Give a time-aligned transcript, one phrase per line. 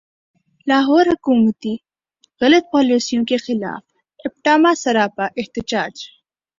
[0.67, 1.75] لاہور حکومتی
[2.41, 3.83] غلط پالیسیوں کیخلاف
[4.25, 5.95] ایپٹما سراپا احتجاج